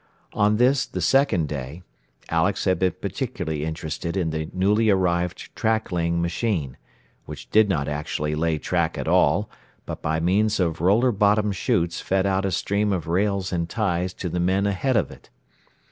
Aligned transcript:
On 0.33 0.57
this, 0.57 0.87
the 0.87 0.99
second 0.99 1.47
day, 1.47 1.83
Alex 2.29 2.65
had 2.65 2.79
been 2.79 2.95
particularly 2.99 3.63
interested 3.63 4.17
in 4.17 4.31
the 4.31 4.49
newly 4.51 4.89
arrived 4.89 5.55
track 5.55 5.91
laying 5.91 6.19
machine 6.23 6.75
which 7.25 7.51
did 7.51 7.69
not 7.69 7.87
actually 7.87 8.33
lay 8.33 8.57
track 8.57 8.97
at 8.97 9.07
all, 9.07 9.47
but 9.85 10.01
by 10.01 10.19
means 10.19 10.59
of 10.59 10.81
roller 10.81 11.11
bottomed 11.11 11.55
chutes 11.55 12.01
fed 12.01 12.25
out 12.25 12.45
a 12.45 12.51
stream 12.51 12.91
of 12.91 13.05
rails 13.05 13.53
and 13.53 13.69
ties 13.69 14.11
to 14.15 14.27
the 14.27 14.39
men 14.39 14.65
ahead 14.65 14.97
of 14.97 15.11
it. 15.11 15.29